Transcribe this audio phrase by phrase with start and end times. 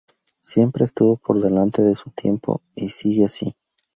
[0.41, 3.55] Siempre estuvo por delante de su tiempo y sigue así.